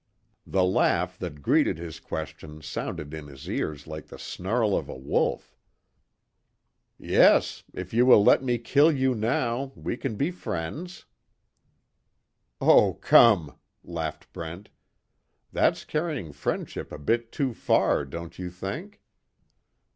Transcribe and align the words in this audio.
The 0.47 0.63
laugh 0.63 1.19
that 1.19 1.43
greeted 1.43 1.77
his 1.77 1.99
question 1.99 2.63
sounded 2.63 3.13
in 3.13 3.27
his 3.27 3.47
ears 3.47 3.85
like 3.85 4.07
the 4.07 4.17
snarl 4.17 4.75
of 4.75 4.89
a 4.89 4.97
wolf: 4.97 5.55
"Yes, 6.97 7.63
if 7.75 7.93
you 7.93 8.07
will 8.07 8.23
let 8.23 8.41
me 8.41 8.57
kill 8.57 8.91
you 8.91 9.13
now 9.13 9.71
we 9.75 9.95
can 9.95 10.15
be 10.15 10.31
friends." 10.31 11.05
"Oh, 12.59 12.95
come," 12.95 13.55
laughed 13.83 14.33
Brent, 14.33 14.71
"That's 15.51 15.85
carrying 15.85 16.33
friendship 16.33 16.91
a 16.91 16.97
bit 16.97 17.31
too 17.31 17.53
far, 17.53 18.03
don't 18.03 18.39
you 18.39 18.49
think?" 18.49 19.03